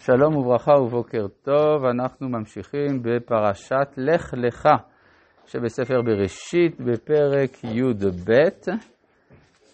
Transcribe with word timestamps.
שלום 0.00 0.36
וברכה 0.36 0.72
ובוקר 0.72 1.26
טוב, 1.42 1.84
אנחנו 1.84 2.28
ממשיכים 2.28 3.02
בפרשת 3.02 3.88
לך 3.96 4.34
לך 4.36 4.68
שבספר 5.46 6.02
בראשית 6.02 6.80
בפרק 6.80 7.64
י"ב 7.64 8.32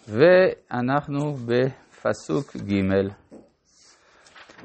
ואנחנו 0.09 1.33
בפסוק 1.33 2.55
ג' 2.55 2.81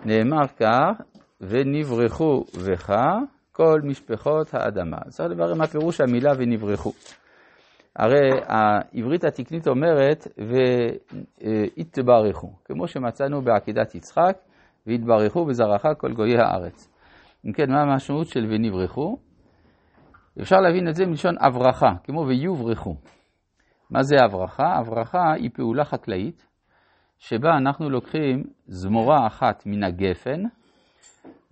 נאמר 0.04 0.46
כך 0.60 1.02
ונברחו 1.40 2.44
בך 2.68 2.92
כל 3.52 3.80
משפחות 3.84 4.54
האדמה. 4.54 4.98
צריך 5.08 5.30
לברר 5.30 5.54
מה 5.54 5.66
פירוש 5.66 6.00
המילה 6.00 6.32
ונברחו. 6.38 6.92
הרי 7.96 8.30
העברית 8.46 9.24
התקנית 9.24 9.68
אומרת 9.68 10.28
והתברכו, 11.40 12.52
כמו 12.64 12.88
שמצאנו 12.88 13.42
בעקידת 13.42 13.94
יצחק 13.94 14.36
והתברכו 14.86 15.44
בזרעך 15.44 15.86
כל 15.98 16.12
גויי 16.12 16.38
הארץ. 16.38 16.88
אם 17.46 17.52
כן, 17.52 17.70
מה 17.70 17.80
המשמעות 17.80 18.26
של 18.26 18.46
ונברחו? 18.48 19.16
אפשר 20.40 20.56
להבין 20.56 20.88
את 20.88 20.94
זה 20.94 21.06
מלשון 21.06 21.34
הברכה, 21.40 21.90
כמו 22.04 22.26
ויוברחו. 22.26 22.94
מה 23.90 24.02
זה 24.02 24.16
הברכה? 24.24 24.78
הברכה 24.78 25.32
היא 25.32 25.50
פעולה 25.54 25.84
חקלאית, 25.84 26.46
שבה 27.18 27.56
אנחנו 27.56 27.90
לוקחים 27.90 28.44
זמורה 28.66 29.26
אחת 29.26 29.62
מן 29.66 29.84
הגפן, 29.84 30.42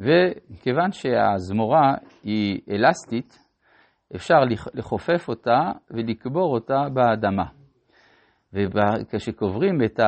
וכיוון 0.01 0.93
שהזמורה 0.93 1.95
היא 2.24 2.60
אלסטית, 2.71 3.38
אפשר 4.16 4.38
לכופף 4.74 5.29
אותה 5.29 5.73
ולקבור 5.91 6.55
אותה 6.55 6.88
באדמה. 6.95 7.45
וכשקוברים 8.52 9.79
את 9.85 10.01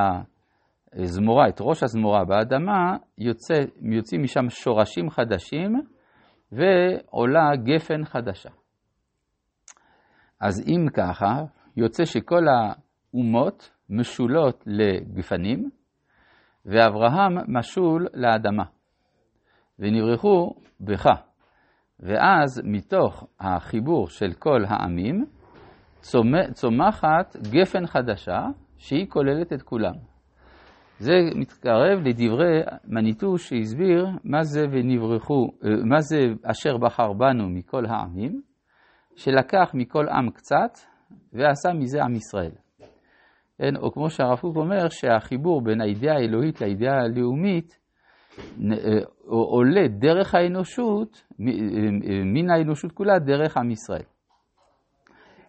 הזמורה, 0.93 1.49
את 1.49 1.57
ראש 1.61 1.83
הזמורה 1.83 2.25
באדמה, 2.25 2.97
יוצא, 3.19 3.55
יוצאים 3.83 4.23
משם 4.23 4.51
שורשים 4.51 5.11
חדשים 5.11 5.83
ועולה 6.53 7.51
גפן 7.57 8.05
חדשה. 8.05 8.51
אז 10.41 10.65
אם 10.69 10.87
ככה, 10.95 11.45
יוצא 11.77 12.05
שכל 12.05 12.45
האומות 12.49 13.71
משולות 13.91 14.65
לגפנים, 14.67 15.71
ואברהם 16.67 17.59
משול 17.59 18.07
לאדמה. 18.15 18.65
ונברחו 19.79 20.55
בך. 20.81 21.07
ואז 22.01 22.63
מתוך 22.65 23.27
החיבור 23.41 24.09
של 24.09 24.33
כל 24.39 24.65
העמים, 24.69 25.25
צומחת 26.53 27.37
גפן 27.51 27.87
חדשה 27.87 28.41
שהיא 28.79 29.07
כוללת 29.09 29.53
את 29.53 29.63
כולם. 29.63 30.10
זה 31.01 31.13
מתקרב 31.35 31.99
לדברי 32.05 32.63
מניטו 32.85 33.39
שהסביר 33.39 34.07
מה 34.25 34.43
זה 34.43 34.67
ונברחו, 34.71 35.49
מה 35.85 36.01
זה 36.01 36.19
אשר 36.51 36.77
בחר 36.77 37.13
בנו 37.13 37.49
מכל 37.49 37.87
העמים, 37.87 38.41
שלקח 39.17 39.71
מכל 39.75 40.09
עם 40.09 40.31
קצת 40.31 40.79
ועשה 41.33 41.73
מזה 41.73 42.03
עם 42.03 42.15
ישראל. 42.15 42.53
כן, 43.59 43.77
או 43.77 43.93
כמו 43.93 44.11
שהרב 44.11 44.39
קוק 44.39 44.57
אומר, 44.57 44.89
שהחיבור 44.89 45.65
בין 45.65 45.81
הידיעה 45.81 46.17
האלוהית 46.17 46.61
לידיעה 46.61 46.95
הלאומית 46.97 47.79
עולה 49.27 49.89
דרך 49.89 50.35
האנושות, 50.35 51.25
מן 52.25 52.51
האנושות 52.51 52.93
כולה 52.93 53.19
דרך 53.19 53.57
עם 53.57 53.71
ישראל. 53.71 54.05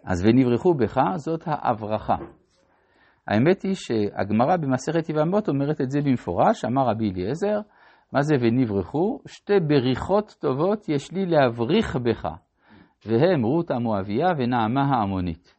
אז 0.06 0.26
ונברחו 0.26 0.74
בך, 0.74 1.00
זאת 1.16 1.44
ההברכה. 1.46 2.16
האמת 3.28 3.62
היא 3.62 3.76
שהגמרא 3.76 4.58
במסכת 4.58 5.10
יבמות 5.10 5.50
אומרת 5.50 5.82
את 5.82 5.92
זה 5.92 6.02
במפורש, 6.02 6.66
אמר 6.66 6.82
רבי 6.90 7.12
אליעזר, 7.12 7.60
מה 8.14 8.22
זה 8.22 8.36
ונברחו? 8.40 9.20
שתי 9.28 9.60
בריחות 9.68 10.36
טובות 10.42 10.90
יש 10.90 11.12
לי 11.12 11.26
להבריך 11.26 11.96
בך, 11.96 12.28
והם 13.06 13.44
רות 13.44 13.72
המואביה 13.72 14.28
ונעמה 14.38 14.82
העמונית. 14.82 15.56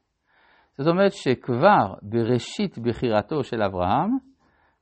זאת 0.78 0.88
אומרת 0.88 1.12
שכבר 1.12 1.94
בראשית 2.02 2.78
בחירתו 2.78 3.44
של 3.44 3.62
אברהם, 3.62 4.10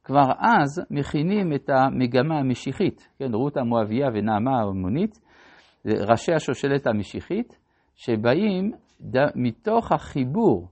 כבר 0.05 0.33
אז 0.39 0.87
מכינים 0.91 1.53
את 1.53 1.71
המגמה 1.71 2.39
המשיחית, 2.39 3.09
כן, 3.19 3.35
רות 3.35 3.57
המואביה 3.57 4.09
ונעמה 4.15 4.59
העמונית, 4.59 5.21
ראשי 5.87 6.33
השושלת 6.33 6.87
המשיחית, 6.87 7.59
שבאים. 7.97 8.73
מתוך 9.35 9.93
החיבור 9.93 10.69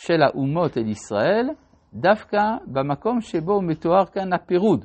של 0.00 0.22
האומות 0.22 0.78
אל 0.78 0.88
ישראל, 0.88 1.48
דווקא 1.94 2.42
במקום 2.66 3.20
שבו 3.20 3.62
מתואר 3.62 4.06
כאן 4.06 4.32
הפירוד. 4.32 4.84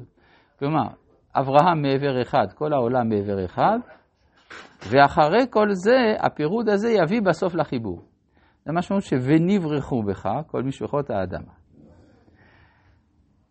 כלומר, 0.59 0.87
אברהם 1.35 1.81
מעבר 1.81 2.21
אחד, 2.21 2.45
כל 2.55 2.73
העולם 2.73 3.09
מעבר 3.09 3.45
אחד, 3.45 3.77
ואחרי 4.89 5.45
כל 5.49 5.67
זה, 5.71 5.97
הפירוד 6.19 6.69
הזה 6.69 6.89
יביא 6.89 7.21
בסוף 7.21 7.55
לחיבור. 7.55 8.01
זה 8.65 8.71
משמעות 8.73 9.03
ש"ונברחו 9.03 10.03
בך" 10.03 10.29
כל 10.47 10.63
משפחות 10.63 11.09
האדמה. 11.09 11.51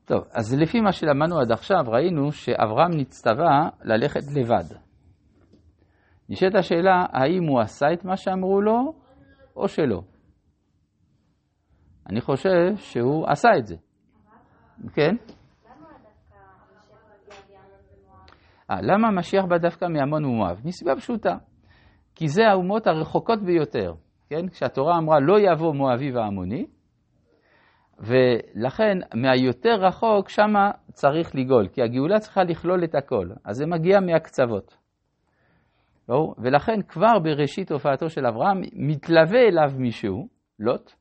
טוב, 0.05 0.25
אז 0.33 0.55
לפי 0.55 0.81
מה 0.81 0.93
שלמדנו 0.93 1.41
עד 1.41 1.53
עכשיו, 1.53 1.85
ראינו 1.87 2.33
שאברהם 2.33 2.91
נצטווה 2.97 3.69
ללכת 3.85 4.23
לבד. 4.37 4.77
נשאלת 6.29 6.55
השאלה, 6.55 7.07
האם 7.13 7.45
הוא 7.45 7.61
עשה 7.61 7.87
את 7.93 8.05
מה 8.05 8.17
שאמרו 8.17 8.61
לו, 8.61 8.93
או 9.57 9.69
שלא? 9.69 10.14
אני 12.11 12.21
חושב 12.21 12.77
שהוא 12.77 13.27
עשה 13.29 13.49
את 13.59 13.67
זה. 13.67 13.77
כן? 14.95 15.17
למה 18.71 19.09
המשיח 19.09 19.45
בא 19.45 19.59
דווקא 19.59 19.85
מעמון 19.85 20.25
ומואב? 20.25 20.61
מסיבה 20.65 20.97
פשוטה. 20.97 21.37
כי 22.15 22.29
זה 22.29 22.49
האומות 22.49 22.87
הרחוקות 22.87 23.43
ביותר, 23.43 23.95
כן? 24.29 24.49
כשהתורה 24.49 24.99
אמרה 24.99 25.21
לא 25.21 25.37
יבוא 25.41 25.75
מואבי 25.75 26.13
ועמוני, 26.13 26.67
ולכן 27.99 28.99
מהיותר 29.15 29.75
רחוק 29.81 30.29
שמה 30.29 30.71
צריך 30.93 31.35
לגאול, 31.35 31.69
כי 31.69 31.83
הגאולה 31.83 32.19
צריכה 32.19 32.45
לכלול 32.45 32.85
את 32.85 32.95
הכל, 32.95 33.29
אז 33.45 33.57
זה 33.57 33.67
מגיע 33.67 34.01
מהקצוות. 34.01 34.77
ולכן 36.39 36.83
כבר 36.89 37.19
בראשית 37.23 37.73
הופעתו 37.73 38.11
של 38.11 38.27
אברהם 38.27 38.61
מתלווה 38.73 39.41
אליו 39.41 39.73
מישהו, 39.79 40.29
לוט, 40.59 40.93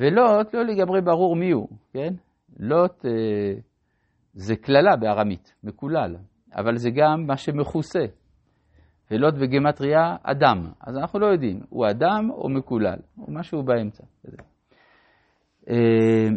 ולוט 0.00 0.54
לא 0.54 0.64
לגמרי 0.64 1.00
ברור 1.00 1.36
מי 1.36 1.50
הוא, 1.50 1.68
כן? 1.92 2.14
לוט 2.58 3.06
אה, 3.06 3.60
זה 4.34 4.56
קללה 4.56 4.96
בארמית, 4.96 5.54
מקולל, 5.64 6.16
אבל 6.56 6.76
זה 6.76 6.90
גם 6.90 7.26
מה 7.26 7.36
שמכוסה. 7.36 8.04
ולוט 9.10 9.34
בגמטריה 9.34 10.16
אדם, 10.22 10.72
אז 10.80 10.96
אנחנו 10.96 11.18
לא 11.18 11.26
יודעים, 11.26 11.60
הוא 11.68 11.86
אדם 11.90 12.30
או 12.30 12.48
מקולל, 12.48 12.98
או 13.18 13.32
משהו 13.32 13.62
באמצע. 13.62 14.04
אה, 15.70 16.28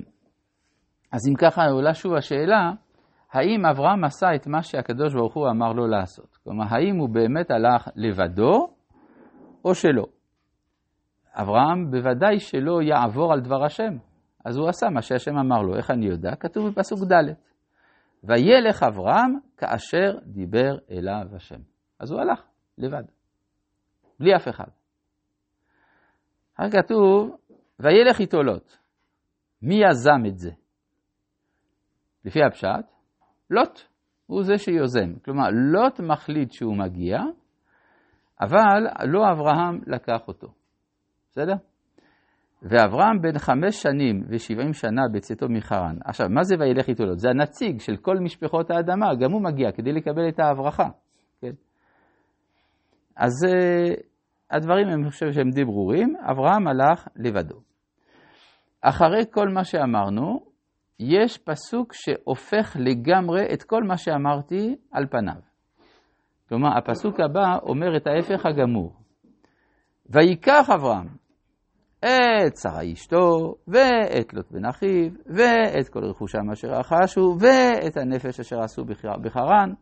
אז 1.11 1.21
אם 1.29 1.35
ככה 1.35 1.65
עולה 1.65 1.93
שוב 1.93 2.13
השאלה, 2.13 2.71
האם 3.33 3.65
אברהם 3.65 4.03
עשה 4.03 4.35
את 4.35 4.47
מה 4.47 4.63
שהקדוש 4.63 5.13
ברוך 5.13 5.33
הוא 5.33 5.49
אמר 5.49 5.73
לו 5.73 5.87
לעשות? 5.87 6.37
כלומר, 6.43 6.65
האם 6.69 6.95
הוא 6.95 7.09
באמת 7.09 7.51
הלך 7.51 7.87
לבדו 7.95 8.67
או 9.65 9.75
שלא? 9.75 10.05
אברהם 11.33 11.91
בוודאי 11.91 12.39
שלא 12.39 12.81
יעבור 12.81 13.33
על 13.33 13.41
דבר 13.41 13.63
השם, 13.63 13.97
אז 14.45 14.57
הוא 14.57 14.69
עשה 14.69 14.89
מה 14.89 15.01
שהשם 15.01 15.37
אמר 15.37 15.61
לו. 15.61 15.75
איך 15.75 15.91
אני 15.91 16.05
יודע? 16.05 16.35
כתוב 16.35 16.69
בפסוק 16.69 16.99
ד' 16.99 17.33
וילך 18.23 18.83
אברהם 18.83 19.39
כאשר 19.57 20.17
דיבר 20.25 20.77
אליו 20.91 21.35
השם. 21.35 21.59
אז 21.99 22.11
הוא 22.11 22.21
הלך 22.21 22.43
לבד, 22.77 23.03
בלי 24.19 24.35
אף 24.35 24.47
אחד. 24.47 24.67
אחר 26.55 26.69
כתוב, 26.71 27.35
וילך 27.79 28.19
איתו 28.19 28.43
לוט. 28.43 28.77
מי 29.61 29.75
יזם 29.75 30.25
את 30.27 30.37
זה? 30.37 30.51
לפי 32.25 32.39
הפשט, 32.43 32.85
לוט 33.49 33.81
הוא 34.25 34.43
זה 34.43 34.57
שיוזם. 34.57 35.19
כלומר, 35.25 35.47
לוט 35.51 35.99
מחליט 35.99 36.51
שהוא 36.51 36.77
מגיע, 36.77 37.19
אבל 38.41 38.87
לא 39.07 39.31
אברהם 39.31 39.81
לקח 39.87 40.27
אותו. 40.27 40.47
בסדר? 41.33 41.53
ואברהם 42.61 43.21
בן 43.21 43.37
חמש 43.37 43.81
שנים 43.81 44.23
ושבעים 44.29 44.73
שנה 44.73 45.01
בצאתו 45.13 45.45
מחרן. 45.49 45.95
עכשיו, 46.05 46.29
מה 46.29 46.43
זה 46.43 46.55
וילך 46.59 46.89
איתו 46.89 47.05
לוט? 47.05 47.19
זה 47.19 47.29
הנציג 47.29 47.79
של 47.79 47.97
כל 47.97 48.15
משפחות 48.19 48.71
האדמה, 48.71 49.15
גם 49.15 49.31
הוא 49.31 49.41
מגיע 49.41 49.71
כדי 49.71 49.91
לקבל 49.91 50.29
את 50.29 50.39
ההברכה. 50.39 50.89
כן? 51.41 51.51
אז 53.15 53.31
uh, 53.45 54.01
הדברים, 54.51 54.87
אני 54.87 55.09
חושב 55.09 55.31
שהם 55.31 55.49
די 55.49 55.65
ברורים. 55.65 56.15
אברהם 56.31 56.67
הלך 56.67 57.07
לבדו. 57.15 57.59
אחרי 58.81 59.23
כל 59.31 59.49
מה 59.49 59.63
שאמרנו, 59.63 60.45
יש 60.99 61.37
פסוק 61.37 61.93
שהופך 61.93 62.77
לגמרי 62.79 63.53
את 63.53 63.63
כל 63.63 63.83
מה 63.83 63.97
שאמרתי 63.97 64.75
על 64.91 65.05
פניו. 65.07 65.41
כלומר, 66.49 66.77
הפסוק 66.77 67.19
הבא 67.19 67.57
אומר 67.63 67.97
את 67.97 68.07
ההפך 68.07 68.45
הגמור. 68.45 68.93
ויקח 70.09 70.69
אברהם 70.75 71.22
את 72.03 72.57
שרה 72.57 72.91
אשתו, 72.93 73.55
ואת 73.67 74.33
לוט 74.33 74.51
בן 74.51 74.65
אחיו, 74.65 75.09
ואת 75.25 75.89
כל 75.89 76.05
רכושם 76.05 76.51
אשר 76.51 76.67
רכשו, 76.67 77.35
ואת 77.39 77.97
הנפש 77.97 78.39
אשר 78.39 78.59
עשו 78.59 78.85
בחרן. 79.21 79.73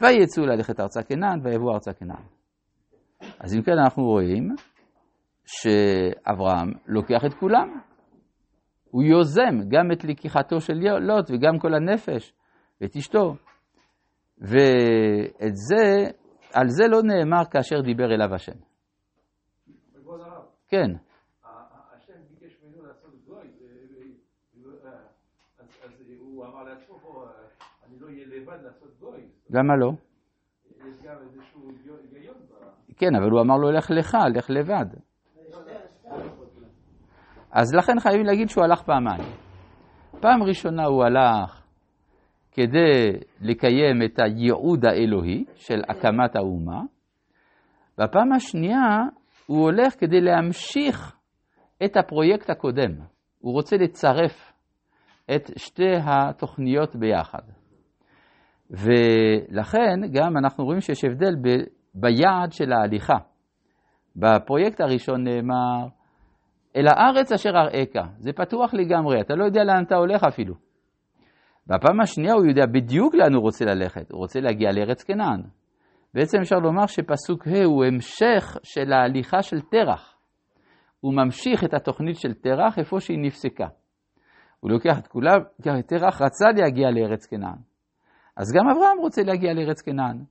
ויצאו 0.00 0.46
ללכת 0.46 0.80
ארצה 0.80 1.02
כנען 1.02 1.40
ויבואו 1.44 1.74
ארצה 1.74 1.92
כנען. 1.92 2.22
אז 3.40 3.54
אם 3.54 3.62
כן 3.62 3.78
אנחנו 3.84 4.02
רואים 4.02 4.48
שאברהם 5.46 6.72
לוקח 6.86 7.20
את 7.26 7.34
כולם. 7.34 7.80
הוא 8.90 9.02
יוזם 9.02 9.68
גם 9.68 9.92
את 9.92 10.04
לקיחתו 10.04 10.60
של 10.60 10.74
לוט 11.00 11.30
וגם 11.30 11.58
כל 11.58 11.74
הנפש 11.74 12.32
ואת 12.80 12.96
אשתו. 12.96 13.34
ואת 14.38 15.56
זה, 15.68 16.10
על 16.54 16.68
זה 16.68 16.84
לא 16.88 17.02
נאמר 17.02 17.44
כאשר 17.50 17.80
דיבר 17.80 18.14
אליו 18.14 18.34
השם. 18.34 18.69
כן. 20.68 20.90
למה 29.50 29.76
לא? 29.76 29.90
כן, 32.96 33.14
אבל 33.14 33.30
הוא 33.30 33.40
אמר 33.40 33.56
לו, 33.56 33.70
לך 33.70 33.90
לך, 33.90 34.16
לך 34.34 34.50
לבד. 34.50 34.86
אז 37.52 37.74
לכן 37.74 38.00
חייבים 38.00 38.26
להגיד 38.26 38.48
שהוא 38.48 38.64
הלך 38.64 38.82
פעמיים. 38.82 39.22
פעם 40.20 40.42
ראשונה 40.42 40.84
הוא 40.84 41.04
הלך 41.04 41.62
כדי 42.52 43.12
לקיים 43.40 44.02
את 44.04 44.18
הייעוד 44.18 44.84
האלוהי 44.84 45.44
של 45.54 45.82
הקמת 45.88 46.36
האומה, 46.36 46.80
והפעם 47.98 48.32
השנייה 48.32 48.98
הוא 49.50 49.62
הולך 49.62 49.94
כדי 50.00 50.20
להמשיך 50.20 51.16
את 51.84 51.96
הפרויקט 51.96 52.50
הקודם. 52.50 52.92
הוא 53.38 53.52
רוצה 53.52 53.76
לצרף 53.76 54.52
את 55.34 55.50
שתי 55.56 55.92
התוכניות 56.04 56.96
ביחד. 56.96 57.42
ולכן 58.70 60.00
גם 60.12 60.36
אנחנו 60.36 60.64
רואים 60.64 60.80
שיש 60.80 61.04
הבדל 61.04 61.34
ב, 61.36 61.48
ביעד 61.94 62.52
של 62.52 62.72
ההליכה. 62.72 63.16
בפרויקט 64.16 64.80
הראשון 64.80 65.24
נאמר, 65.24 65.86
אל 66.76 66.86
הארץ 66.88 67.32
אשר 67.32 67.50
אראך, 67.50 68.08
זה 68.18 68.32
פתוח 68.32 68.74
לגמרי, 68.74 69.20
אתה 69.20 69.34
לא 69.34 69.44
יודע 69.44 69.64
לאן 69.64 69.84
אתה 69.86 69.96
הולך 69.96 70.24
אפילו. 70.24 70.54
בפעם 71.66 72.00
השנייה 72.00 72.34
הוא 72.34 72.46
יודע 72.46 72.66
בדיוק 72.66 73.14
לאן 73.14 73.34
הוא 73.34 73.42
רוצה 73.42 73.64
ללכת, 73.64 74.10
הוא 74.10 74.18
רוצה 74.18 74.40
להגיע 74.40 74.72
לארץ 74.72 75.02
כנען. 75.02 75.42
בעצם 76.14 76.38
אפשר 76.40 76.56
לומר 76.56 76.86
שפסוק 76.86 77.46
ה' 77.46 77.64
הוא 77.64 77.84
המשך 77.84 78.56
של 78.62 78.92
ההליכה 78.92 79.42
של 79.42 79.60
תרח. 79.60 80.18
הוא 81.00 81.14
ממשיך 81.14 81.64
את 81.64 81.74
התוכנית 81.74 82.16
של 82.16 82.34
תרח 82.34 82.78
איפה 82.78 83.00
שהיא 83.00 83.18
נפסקה. 83.18 83.66
הוא 84.60 84.70
לוקח 84.70 84.98
את 84.98 85.06
כולם, 85.06 85.40
כי 85.62 85.68
תרח 85.86 86.22
רצה 86.22 86.48
להגיע 86.56 86.90
לארץ 86.90 87.26
כנען. 87.26 87.58
אז 88.36 88.52
גם 88.56 88.68
אברהם 88.68 88.98
רוצה 88.98 89.22
להגיע 89.22 89.52
לארץ 89.52 89.82
כנען. 89.82 90.24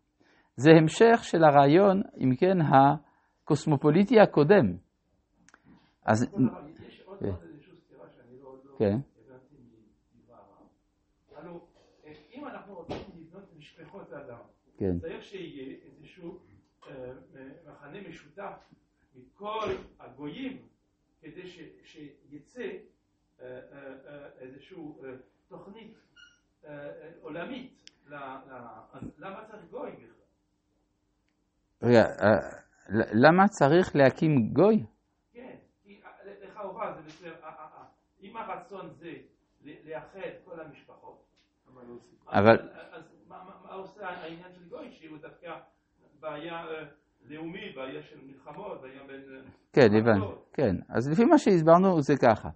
זה 0.55 0.71
המשך 0.71 1.19
של 1.23 1.43
הרעיון, 1.43 2.01
אם 2.17 2.35
כן, 2.35 2.57
הקוסמופוליטי 2.61 4.19
הקודם. 4.19 4.75
אז... 6.05 6.27
שאני 8.15 8.39
לא, 8.41 8.55
לא 8.65 8.75
כן. 8.77 8.85
הבנתי 8.85 9.55
מדבר 10.15 10.33
הרב. 10.33 10.67
הלו, 11.35 11.59
אם 12.33 12.47
אנחנו 12.47 12.75
רוצים 12.75 12.97
לבנות 13.15 13.43
משפחות 13.57 14.13
אדם, 14.13 14.39
כן. 14.79 14.99
צריך 14.99 15.23
שיהיה 15.23 15.77
איזשהו 15.85 16.39
אה, 16.87 17.11
מחנה 17.67 18.01
משותף 18.09 18.53
מכל 19.15 19.65
הגויים, 19.99 20.67
כדי 21.21 21.47
ש- 21.47 21.59
שיצא 21.83 22.61
אה, 22.61 23.45
אה, 23.45 23.59
אה, 24.07 24.27
איזושהי 24.39 24.77
תוכנית 25.47 25.97
עולמית. 27.21 27.75
ל- 28.07 28.15
ל- 28.15 28.67
אז 28.93 29.03
למה 29.17 29.45
צריך 29.45 29.65
גוי 29.71 29.91
בכלל? 29.91 30.05
רגע, 31.81 32.05
למה 33.13 33.47
צריך 33.47 33.95
להקים 33.95 34.53
גוי? 34.53 34.83
כן, 35.33 35.55
כי 35.83 36.01
לכאורה 36.41 36.93
זה 36.93 37.01
בסדר, 37.01 37.35
אם 38.21 38.37
הרצון 38.37 38.89
זה 38.93 39.13
לאחד 39.63 40.19
כל 40.45 40.59
המשפחות, 40.59 41.23
אבל- 42.27 42.69
אז- 42.71 42.87
אז 42.91 43.03
מה- 43.27 43.43
מה 43.43 43.61
מה 43.63 43.73
עושה 43.73 44.07
העניין 44.09 44.51
שהוא 45.09 45.19
דווקא 45.21 45.47
בעיה 46.21 46.53
אה, 46.53 46.83
לאומי, 47.29 47.73
בעיה 47.75 48.01
של 48.03 48.15
מלחמות, 48.27 48.81
בעיה 48.81 49.01
בין... 49.07 49.21
אה, 49.35 49.51
כן, 49.73 49.95
הבנתי. 49.95 50.33
כן, 50.53 50.75
אז 50.89 51.11
לפי 51.11 51.25
מה 51.25 51.37
שהסברנו 51.37 52.01
זה 52.01 52.13
ככה. 52.21 52.49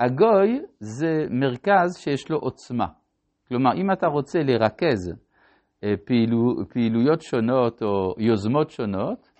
הגוי 0.00 0.60
זה 0.80 1.26
מרכז 1.30 1.96
שיש 1.98 2.30
לו 2.30 2.38
עוצמה. 2.38 2.86
כלומר, 3.48 3.70
אם 3.74 3.92
אתה 3.92 4.06
רוצה 4.06 4.38
לרכז 4.42 5.12
אה, 5.84 5.94
פעילו, 6.06 6.38
פעילויות 6.72 7.20
שונות 7.22 7.82
או 7.82 8.14
יוזמות 8.18 8.70
שונות, 8.70 9.30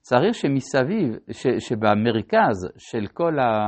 צריך 0.00 0.34
שמסביב, 0.34 1.14
ש, 1.30 1.46
שבמרכז 1.58 2.72
של 2.78 3.06
כל, 3.12 3.38
ה, 3.38 3.66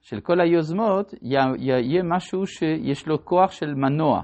של 0.00 0.20
כל 0.20 0.40
היוזמות 0.40 1.12
יה- 1.22 1.56
יהיה 1.58 2.02
משהו 2.02 2.46
שיש 2.46 3.06
לו 3.08 3.24
כוח 3.24 3.50
של 3.50 3.74
מנוע. 3.74 4.22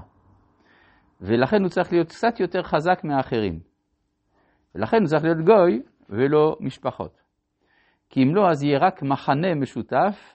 ולכן 1.23 1.61
הוא 1.61 1.69
צריך 1.69 1.93
להיות 1.93 2.07
קצת 2.09 2.39
יותר 2.39 2.63
חזק 2.63 3.03
מהאחרים. 3.03 3.59
ולכן 4.75 4.97
הוא 4.97 5.07
צריך 5.07 5.23
להיות 5.23 5.37
גוי 5.45 5.81
ולא 6.09 6.57
משפחות. 6.59 7.21
כי 8.09 8.23
אם 8.23 8.35
לא, 8.35 8.49
אז 8.49 8.63
יהיה 8.63 8.79
רק 8.79 9.03
מחנה 9.03 9.55
משותף, 9.55 10.33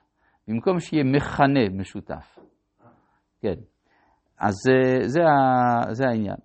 במקום 0.49 0.81
שיהיה 0.81 1.05
מכנה 1.05 1.69
משותף. 1.73 2.39
כן. 3.41 3.55
אז 4.41 4.55
זה, 4.65 5.09
זה, 5.09 5.21
ה- 5.23 5.93
זה 5.95 6.05
העניין. 6.09 6.37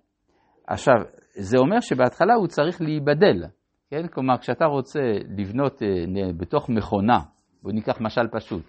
עכשיו, 0.66 0.94
זה 1.36 1.58
אומר 1.58 1.80
שבהתחלה 1.80 2.34
הוא 2.34 2.46
צריך 2.46 2.80
להיבדל, 2.80 3.44
כן? 3.90 4.06
כלומר, 4.08 4.38
כשאתה 4.38 4.64
רוצה 4.64 5.00
לבנות 5.38 5.82
אה, 5.82 5.88
בתוך 6.36 6.68
מכונה, 6.70 7.18
בואו 7.62 7.74
ניקח 7.74 8.00
משל 8.00 8.28
פשוט, 8.32 8.62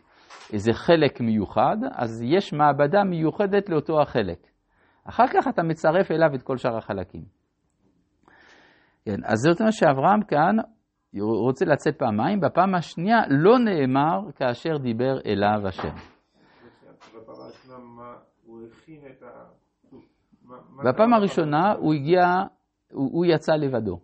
איזה 0.53 0.73
חלק 0.73 1.21
מיוחד, 1.21 1.77
אז 1.91 2.23
יש 2.25 2.53
מעבדה 2.53 3.03
מיוחדת 3.03 3.69
לאותו 3.69 4.01
החלק. 4.01 4.47
אחר 5.05 5.27
כך 5.27 5.47
אתה 5.47 5.63
מצרף 5.63 6.11
אליו 6.11 6.35
את 6.35 6.41
כל 6.41 6.57
שאר 6.57 6.77
החלקים. 6.77 7.23
כן, 9.05 9.19
אז 9.25 9.39
זאת 9.39 9.59
אומרת 9.59 9.73
שאברהם 9.73 10.23
כאן 10.23 10.55
רוצה 11.21 11.65
לצאת 11.65 11.99
פעמיים, 11.99 12.39
בפעם 12.39 12.75
השנייה 12.75 13.17
לא 13.29 13.59
נאמר 13.59 14.31
כאשר 14.35 14.77
דיבר 14.77 15.21
אליו 15.25 15.67
השם. 15.67 15.95
בפעם 20.83 21.13
הראשונה 21.13 21.71
הוא 21.71 21.93
הגיע, 21.93 22.21
הוא, 22.91 23.09
הוא 23.11 23.25
יצא 23.25 23.53
לבדו. 23.53 23.99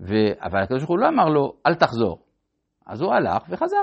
ו... 0.00 0.12
אבל 0.40 0.62
הקדוש 0.62 0.78
ברוך 0.78 0.90
הוא 0.90 0.98
לא 0.98 1.08
אמר 1.08 1.24
לו, 1.24 1.52
אל 1.66 1.74
תחזור. 1.74 2.18
אז 2.86 3.00
הוא 3.00 3.12
הלך 3.12 3.42
וחזר. 3.48 3.82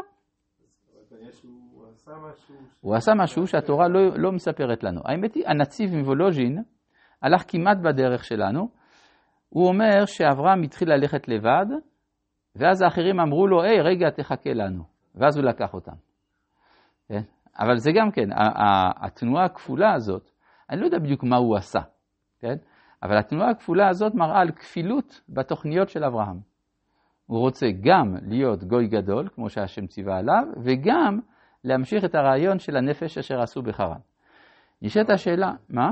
הוא 2.81 2.95
עשה 2.95 3.11
משהו 3.15 3.47
שהתורה 3.47 3.87
לא, 3.87 3.99
לא 4.17 4.31
מספרת 4.31 4.83
לנו. 4.83 5.01
האמת 5.05 5.35
היא, 5.35 5.43
הנציב 5.47 5.95
מוולוז'ין 5.95 6.63
הלך 7.21 7.43
כמעט 7.47 7.77
בדרך 7.77 8.23
שלנו. 8.23 8.69
הוא 9.49 9.67
אומר 9.67 10.05
שאברהם 10.05 10.63
התחיל 10.63 10.89
ללכת 10.93 11.27
לבד, 11.27 11.65
ואז 12.55 12.81
האחרים 12.81 13.19
אמרו 13.19 13.47
לו, 13.47 13.63
היי, 13.63 13.81
רגע, 13.81 14.09
תחכה 14.09 14.53
לנו. 14.53 14.83
ואז 15.15 15.37
הוא 15.37 15.45
לקח 15.45 15.73
אותם. 15.73 15.95
כן? 17.07 17.21
אבל 17.59 17.77
זה 17.77 17.91
גם 17.95 18.11
כן, 18.11 18.29
התנועה 19.05 19.45
הכפולה 19.45 19.93
הזאת, 19.93 20.31
אני 20.69 20.81
לא 20.81 20.85
יודע 20.85 20.99
בדיוק 20.99 21.23
מה 21.23 21.37
הוא 21.37 21.57
עשה, 21.57 21.79
כן? 22.39 22.55
אבל 23.03 23.17
התנועה 23.17 23.49
הכפולה 23.49 23.89
הזאת 23.89 24.15
מראה 24.15 24.41
על 24.41 24.51
כפילות 24.51 25.21
בתוכניות 25.29 25.89
של 25.89 26.03
אברהם. 26.03 26.39
הוא 27.25 27.39
רוצה 27.39 27.67
גם 27.81 28.15
להיות 28.21 28.63
גוי 28.63 28.87
גדול, 28.87 29.29
כמו 29.35 29.49
שהשם 29.49 29.87
ציווה 29.87 30.17
עליו, 30.17 30.43
וגם 30.63 31.19
להמשיך 31.65 32.05
את 32.05 32.15
הרעיון 32.15 32.59
של 32.59 32.77
הנפש 32.77 33.17
אשר 33.17 33.41
עשו 33.41 33.61
בחרן. 33.61 33.99
נשאלת 34.81 35.09
השאלה, 35.09 35.51
מה? 35.69 35.91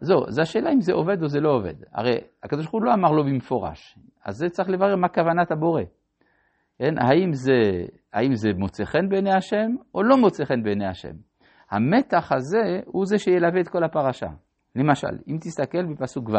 זהו, 0.00 0.20
זו 0.28 0.42
השאלה 0.42 0.72
אם 0.72 0.80
זה 0.80 0.92
עובד 0.92 1.22
או 1.22 1.28
זה 1.28 1.40
לא 1.40 1.50
עובד. 1.50 1.74
הרי 1.92 2.18
הקדוש 2.42 2.64
ברוך 2.64 2.74
הוא 2.74 2.82
לא 2.82 2.94
אמר 2.94 3.10
לו 3.10 3.24
במפורש, 3.24 3.98
אז 4.24 4.36
זה 4.36 4.48
צריך 4.48 4.70
לברר 4.70 4.96
מה 4.96 5.08
כוונת 5.08 5.50
הבורא. 5.50 5.82
כן? 6.78 6.94
האם, 6.98 7.32
זה, 7.32 7.86
האם 8.12 8.34
זה 8.34 8.48
מוצא 8.56 8.84
חן 8.84 9.08
בעיני 9.08 9.32
השם 9.32 9.70
או 9.94 10.02
לא 10.02 10.16
מוצא 10.16 10.44
חן 10.44 10.62
בעיני 10.62 10.86
השם? 10.86 11.14
המתח 11.70 12.32
הזה 12.32 12.80
הוא 12.86 13.06
זה 13.06 13.18
שילווה 13.18 13.60
את 13.60 13.68
כל 13.68 13.84
הפרשה. 13.84 14.28
למשל, 14.76 15.18
אם 15.28 15.36
תסתכל 15.40 15.84
בפסוק 15.94 16.28
ו' 16.28 16.36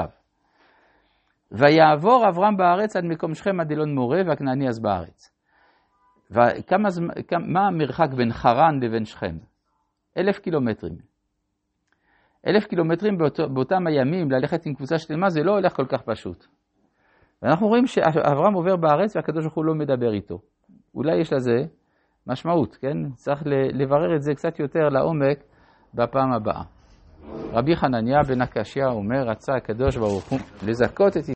ויעבור 1.52 2.30
אברהם 2.30 2.58
בארץ 2.58 2.96
עד 2.96 3.04
מקום 3.04 3.34
שכם 3.34 3.60
עד 3.60 3.72
אלון 3.72 3.96
מורה 3.96 4.22
והכנעני 4.28 4.68
אז 4.68 4.80
בארץ. 4.80 5.41
וכמה 6.32 6.90
כמה- 7.28 7.48
מה 7.48 7.68
המרחק 7.68 8.14
בין 8.18 8.32
חרן 8.32 8.80
לבין 8.82 9.06
שכם? 9.06 9.38
אלף 10.18 10.40
קילומטרים. 10.40 10.96
אלף 12.48 12.66
קילומטרים 12.66 13.18
באותו, 13.18 13.50
באותם 13.50 13.88
הימים 13.88 14.32
ללכת 14.32 14.66
עם 14.66 14.74
קבוצה 14.74 14.98
שלמה 14.98 15.30
זה 15.30 15.44
לא 15.44 15.52
הולך 15.52 15.76
כל 15.76 15.86
כך 15.86 16.02
פשוט. 16.02 16.46
ואנחנו 17.42 17.68
רואים 17.68 17.86
שאברהם 17.86 18.54
עובר 18.54 18.76
בארץ 18.76 19.16
והקדוש 19.16 19.44
ברוך 19.44 19.56
הוא 19.56 19.66
לא 19.66 19.76
מדבר 19.76 20.14
איתו. 20.14 20.40
אולי 20.96 21.22
יש 21.22 21.34
לזה 21.34 21.58
משמעות, 22.28 22.76
כן? 22.76 23.10
צריך 23.16 23.42
לברר 23.74 24.16
את 24.16 24.22
זה 24.22 24.36
קצת 24.36 24.60
יותר 24.60 24.90
לעומק 24.90 25.38
בפעם 25.94 26.34
הבאה. 26.34 26.64
רבי 27.54 27.76
חנניה 27.76 28.24
בן 28.28 28.42
הקשיא 28.42 28.86
אומר, 28.86 29.24
רצה 29.28 29.54
הקדוש 29.56 29.98
ברוך 29.98 30.30
הוא 30.30 30.40
לזכות 30.68 31.18
את 31.18 31.24